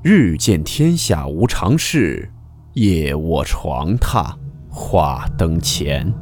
[0.00, 2.30] 日见天下无常事，
[2.74, 4.32] 夜卧床榻
[4.70, 6.14] 话灯前。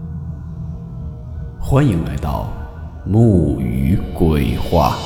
[1.60, 2.50] 欢迎来到
[3.04, 4.96] 木鱼鬼话。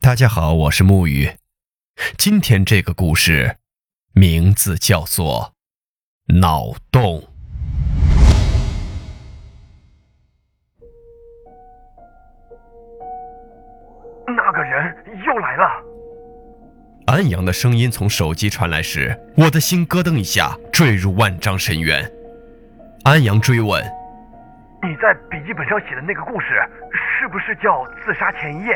[0.00, 1.36] 大家好，我是木鱼。
[2.18, 3.58] 今天这个故事
[4.12, 5.54] 名字叫做
[6.40, 7.20] 《脑洞》。
[14.26, 14.94] 那个人
[15.26, 15.64] 又来了。
[17.06, 22.10] 安阳的声音从手机传来时，我的心咯噔一下，坠入万丈深渊。
[23.02, 23.84] 安阳追问
[24.82, 26.46] ：“你在笔记本上写的那个故事，
[27.20, 28.72] 是不是叫《自杀前一夜》？”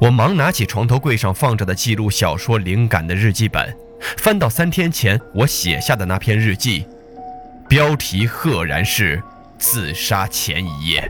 [0.00, 3.76] 我忙拿起床头柜上放着的记录小说灵感的日记本，
[4.18, 6.86] 翻到三天前我写下的那篇日记，
[7.68, 9.18] 标题赫然是
[9.58, 11.00] 《自杀前一夜》。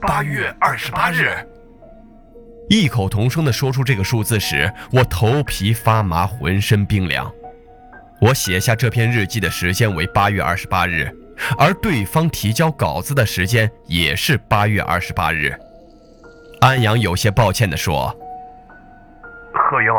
[0.00, 1.36] 八月二十八日，
[2.70, 7.30] 异口同声地说出这个数字时，我头皮发麻，浑身冰凉。
[8.20, 11.10] 我写下这篇日记的时间为八月二十八日，
[11.58, 15.54] 而对方提交稿子的时间也是八月二十八日。
[16.62, 18.08] 安阳有些抱歉地说
[19.52, 19.92] ：“贺英，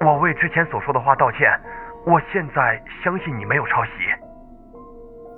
[0.00, 1.40] 我为之前所说的话道歉。
[2.04, 3.90] 我现在相信你没有抄袭。”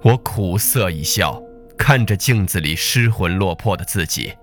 [0.02, 1.42] 我苦涩一笑。
[1.78, 4.34] 看着镜子里失魂落魄的自己，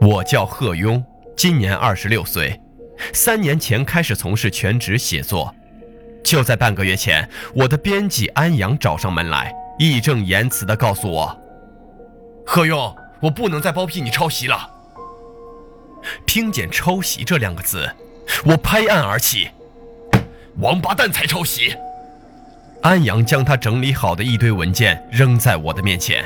[0.00, 1.02] 我叫贺庸，
[1.36, 2.60] 今年二十六岁，
[3.14, 5.54] 三年前开始从事全职写作。
[6.22, 11.40] 就在半个月前，我的编辑安阳找上门来，义正言辞地告诉我
[12.44, 14.70] ：“贺庸，我不能再包庇你抄袭了。”
[16.26, 17.90] 听见“抄袭”这两个字，
[18.44, 19.48] 我拍案而起
[20.60, 21.74] ：“王八蛋才抄袭！”
[22.82, 26.24] 安阳将他整理好的一堆文件扔在我的面前。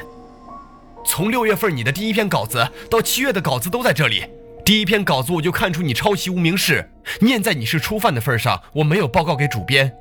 [1.05, 4.25] 从六月份你的第一篇稿子到七月的稿子都在这里。
[4.65, 6.89] 第一篇稿子我就看出你抄袭无名氏，
[7.21, 9.93] 念在你是初犯的份上，我没有报告给主编。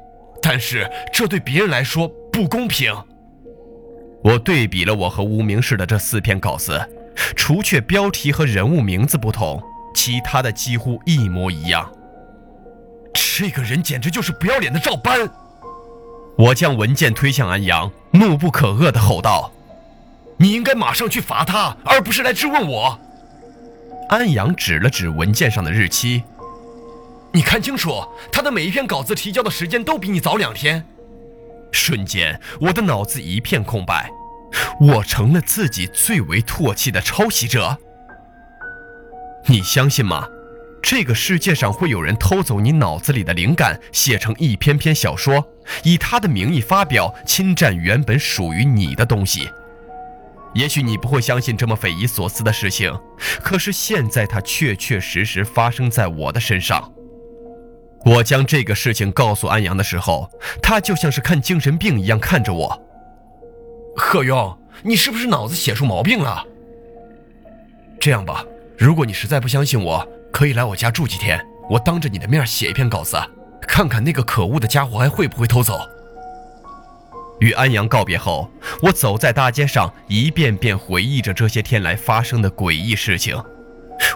[0.42, 2.96] 但是这对别人来说不公平。
[4.24, 6.80] 我对比了我和无名氏的这四篇稿子，
[7.36, 9.62] 除却标题和人物名字不同，
[9.94, 11.92] 其他的几乎一模一样。
[13.14, 15.30] 这个人简直就是不要脸的照搬。
[16.38, 19.52] 我将文件推向安阳，怒不可遏地吼道
[20.38, 23.00] ：“你应该马上去罚他，而不是来质问我。”
[24.10, 26.24] 安阳指了指文件上的日期
[27.32, 30.84] ：“你看清楚，他的每一篇稿子提交的时间都比你早两天。”
[31.72, 34.10] 瞬间，我的脑子一片空白，
[34.80, 37.78] 我成了自己最为唾弃的抄袭者。
[39.48, 40.28] 你相信吗？
[40.84, 45.44] 这个世界上会有人偷走你脑子里的灵感，写成一篇篇小说，
[45.82, 49.50] 以他的名义发表，侵占原本属于你的东西。
[50.54, 52.94] 也许你不会相信这么匪夷所思的事情，
[53.42, 56.92] 可是现在它确确实实发生在我的身上。
[58.06, 60.30] 我将这个事情告诉安阳的时候，
[60.62, 62.84] 他就像是看精神病一样看着我。
[63.96, 66.46] 贺庸，你是不是脑子写出毛病了？
[68.02, 68.44] 这样吧，
[68.78, 70.06] 如果你实在不相信我。
[70.34, 71.40] 可以来我家住几天，
[71.70, 73.16] 我当着你的面写一篇稿子，
[73.68, 75.80] 看看那个可恶的家伙还会不会偷走。
[77.40, 78.50] 与安阳告别后，
[78.82, 83.40] 我走在大街上，一遍遍回忆着这些天来发生的诡异事情。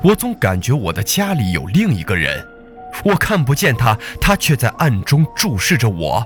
[0.02, 2.44] 我总感觉我的家里有另一个人，
[3.06, 6.26] 我看不见他，他却在暗中注视着我。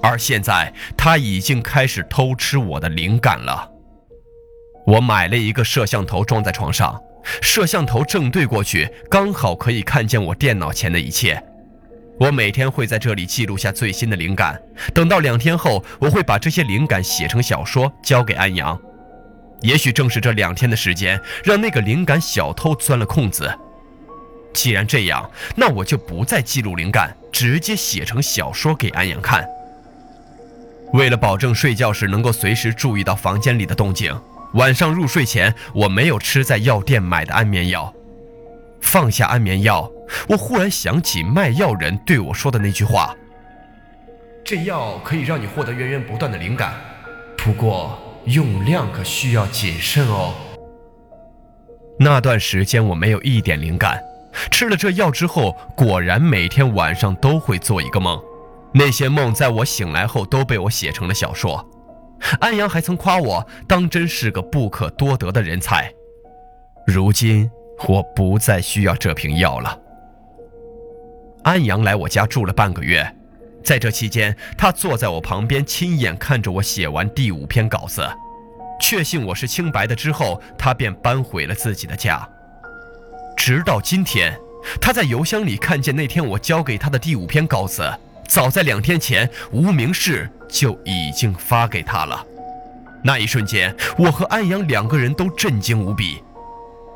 [0.00, 3.68] 而现在，他已经开始偷吃我的灵感了。
[4.86, 7.00] 我买了一个摄像头，装在床上。
[7.40, 11.42] 摄像头正对过去，刚好可以看见我电脑前的一切。
[12.18, 14.58] 我每天会在这里记录下最新的灵感，
[14.94, 18.78] 等到两天后，我会把这些灵感写成小说交给安阳。
[19.60, 23.52] 也许正是这两天的时间，让那个灵感小偷钻了空子。
[24.54, 29.46] 既然这样，那我就不再记录灵感，直接写成小说给安阳看。
[30.92, 34.14] 为了保证睡觉时能够随时注意到房间里的动静。
[34.56, 37.92] 晚上入睡前，我没有吃在药店买的安眠药。
[38.80, 39.90] 放下安眠药，
[40.28, 43.14] 我忽然想起卖药人对我说的那句话
[44.42, 46.72] ：“这药可以让你获得源源不断的灵感，
[47.36, 50.34] 不过用量可需要谨慎哦。”
[52.00, 54.00] 那段时间我没有一点灵感，
[54.50, 58.18] 吃了这药之后，果然每天晚上都会做一个梦，
[58.72, 61.62] 那些梦在我醒来后都被我写成了小说。
[62.40, 65.92] 安阳还曾夸我当真是个不可多得的人才。
[66.86, 67.50] 如今
[67.88, 69.80] 我不再需要这瓶药了。
[71.42, 73.16] 安阳来我家住了半个月，
[73.62, 78.08] 在这期间，他坐在我旁边，亲眼看着我写完第五篇稿子，
[78.80, 82.28] 确信我是清白的之后，他便搬回了自己的家。
[83.36, 84.36] 直到今天，
[84.80, 87.88] 他在邮箱里看见那天我交给他的第五篇稿子，
[88.26, 92.24] 早在两天前，无名氏就已经发给他了。
[93.02, 96.22] 那一瞬间，我和安阳两个人都震惊无比。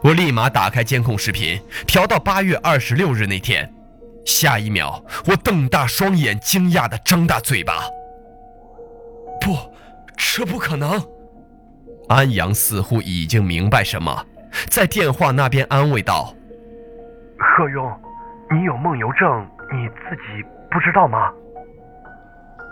[0.02, 3.72] 我立马打开监控视频，调到八月二十六日那天。
[4.24, 7.84] 下一秒，我瞪大双眼，惊讶地张大嘴巴。
[9.40, 9.56] 不，
[10.16, 11.02] 这不可能！
[12.08, 14.26] 安阳似乎已经明白什么，
[14.68, 16.34] 在电话那边安慰道
[17.38, 17.94] ：“贺庸，
[18.50, 21.30] 你有梦游症，你自己不知道吗？”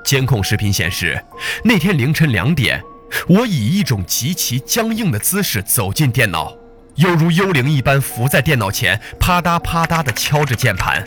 [0.04, 1.22] 监控视频显示，
[1.64, 2.82] 那天凌晨两点，
[3.28, 6.52] 我以一种极其僵硬的姿势走进电脑，
[6.96, 11.04] 犹如幽灵一般伏在电脑前，啪嗒啪嗒地敲着键盘。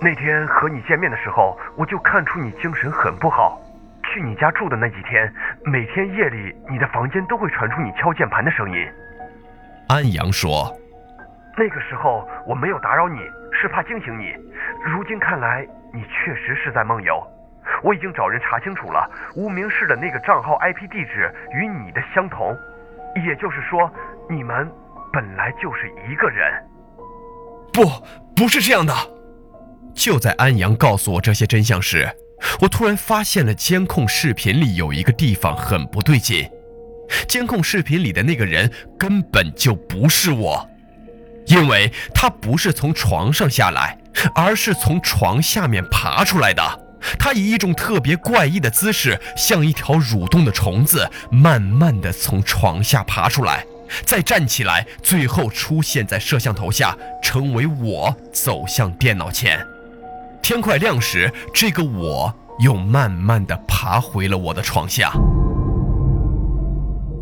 [0.00, 3.60] 那天和你见面的时候，我就看出你精神很不好。
[4.04, 5.32] 去你家住的那几天，
[5.64, 8.86] 每天夜里你的房间都会传出你敲键盘的声音。
[9.88, 10.74] 安阳说
[11.56, 13.18] ：“那个时候我没有打扰你，
[13.52, 14.34] 是怕惊醒你。
[14.84, 17.22] 如今看来，你确实是在梦游。
[17.82, 22.56] 我已经找人查清楚了，无名氏的那个账号 IP 地址与你的相同，
[23.26, 23.90] 也就是说，
[24.28, 24.70] 你们
[25.12, 26.52] 本来就是一个人。
[27.72, 27.82] 不，
[28.34, 28.94] 不是这样的。”
[29.94, 32.08] 就在安阳告诉我这些真相时，
[32.60, 36.48] 我突然发现了监控视频里有一个地方很不对劲。
[37.26, 40.68] 监控视频里的那个人根本就不是我，
[41.46, 43.97] 因为他不是从床上下来，
[44.34, 46.62] 而是从床下面爬出来的。
[47.18, 53.64] 他以一种特别怪异的姿势，像一条蠕动的虫子，慢慢的从床下爬出来，
[54.04, 59.64] 再站起来，最后出现在摄像头下，成为我走向电脑前。
[60.42, 65.12] 天快亮时，这个我又慢慢的爬回了我的床下。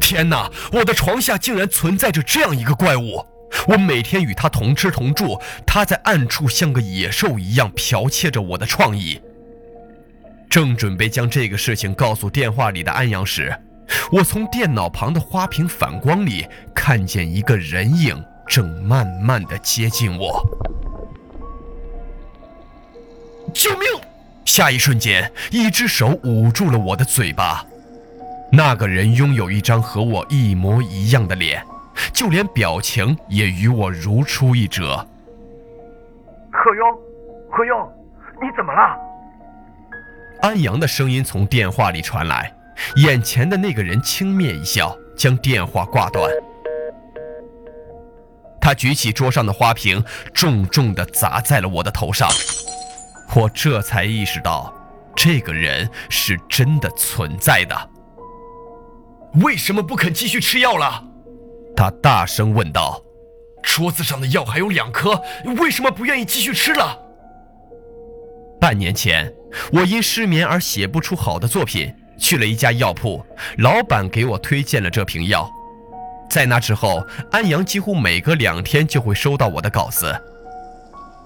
[0.01, 3.25] 天哪，我的床下竟然存在着这样一个怪物！
[3.67, 9.21] 我每天与他同吃同住，他在暗处像个野兽一样剽窃着我的创意。
[10.49, 13.55] 正准备将这个事情告诉电话里的安阳时，
[14.13, 20.45] 我从电脑旁的花瓶反光里看见一个人影正慢慢的接近我。
[23.53, 23.81] 救命！
[24.45, 27.65] 下一瞬间，一只手捂住了我的嘴巴。
[28.53, 31.61] 那个人拥有一张和我一模一样的脸，
[32.13, 35.07] 就连表情也与我如出一辙。
[36.53, 36.99] 贺庸，
[37.51, 37.89] 贺庸，
[38.41, 38.97] 你怎么了？
[40.43, 42.53] 安阳的声音从电话里传来。
[42.97, 46.31] 眼前的那个人轻蔑一笑，将电话挂断。
[48.61, 50.05] 他举起桌上的花瓶，
[50.35, 52.29] 重重地砸在了我的头上。
[53.35, 54.75] 我这才意识到，
[55.15, 57.91] 这个人是真的存在的。
[59.43, 61.03] 为什么不肯继续吃药了？
[61.77, 63.03] 他大声问道。
[63.63, 65.21] 桌子上的药还有两颗，
[65.59, 66.99] 为什么不愿意继续吃了？
[68.61, 69.31] 半年前，
[69.73, 73.25] 我因失眠而写不出好的作品，去了一家药铺，
[73.59, 75.51] 老板给我推荐了这瓶药。
[76.31, 80.15] 在那之后，安阳几乎每隔两天就会收到我的稿子。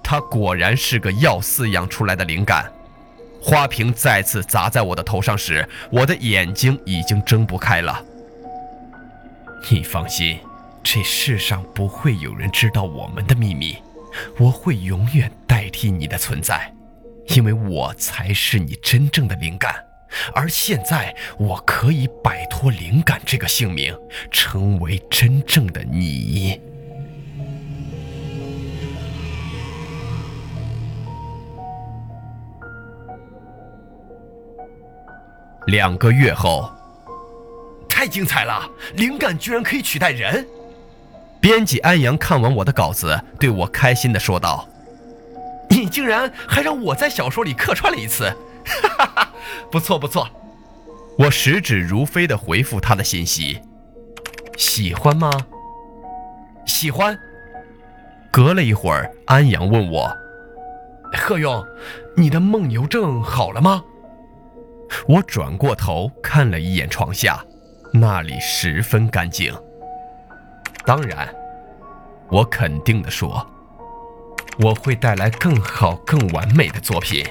[0.03, 2.73] 他果然是个药饲养出来的灵感。
[3.41, 8.03] 花瓶再次砸在我的头上时，我的眼睛已经睁不开了。
[9.69, 10.39] 你放心，
[10.83, 13.77] 这世上不会有人知道我们的秘密。
[14.39, 16.73] 我会永远代替你的存在，
[17.29, 19.75] 因为我才是你真正的灵感。
[20.35, 23.97] 而现在，我可以摆脱灵感这个姓名，
[24.33, 26.61] 成为真正的你。
[35.67, 36.69] 两个月后，
[38.01, 38.67] 太精彩了！
[38.95, 40.47] 灵感居然可以取代人。
[41.39, 44.67] 编辑安阳看完我的稿子，对我开心地说道
[45.69, 49.33] ：“你竟然还让我在小说里客串了一次，哈哈哈，
[49.71, 50.27] 不错不错。”
[51.19, 53.61] 我食指如飞地回复他的信息
[54.57, 55.31] ：“喜欢吗？
[56.65, 57.15] 喜欢。”
[58.33, 60.11] 隔了一会儿，安阳问我
[61.13, 61.63] ：“贺勇，
[62.17, 63.85] 你的梦游症好了吗？”
[65.07, 67.45] 我转过头看了一眼床下，
[67.93, 69.53] 那里十分干净。
[70.87, 71.29] 当然，
[72.29, 73.47] 我肯定地说，
[74.59, 77.25] 我会带来更好、更完美的作品。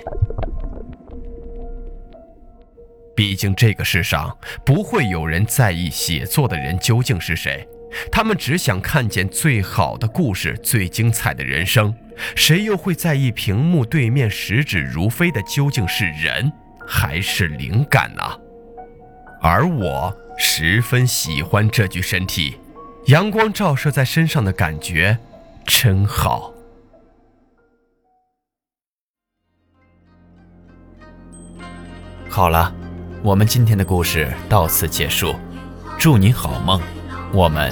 [3.15, 7.67] 毕竟这个世上不会有人在意写作的人究竟是谁，
[8.11, 11.93] 他们只想看见最好的故事、最精彩的人生，
[12.35, 16.51] 谁又会在意屏幕对面食指如飞的究竟是人
[16.87, 18.23] 还是灵感呢？
[19.41, 22.57] 而我十分喜欢这具身体，
[23.05, 25.17] 阳光照射在身上的感觉
[25.65, 26.53] 真好。
[32.29, 32.73] 好了，
[33.23, 35.33] 我们今天的故事到此结束，
[35.97, 36.81] 祝你好梦，
[37.33, 37.71] 我们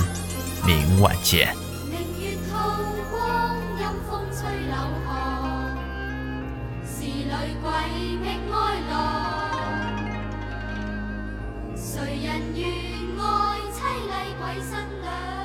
[0.65, 1.53] 明晚见。
[1.89, 2.57] 明月透
[3.11, 5.77] 光，阴风吹柳巷，
[6.85, 7.29] 是女
[7.61, 7.71] 鬼
[8.21, 8.76] 觅哀
[12.19, 12.67] 人愿
[13.19, 14.71] 爱凄厉鬼新
[15.01, 15.36] 娘？